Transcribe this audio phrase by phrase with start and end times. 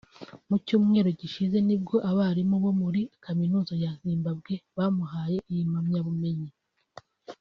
[0.47, 6.49] Mu cyumweru gishize nibwo abarimu bo muri Kaminuza ya Zimbabwe bamuhaye iyi mpamyabumenyi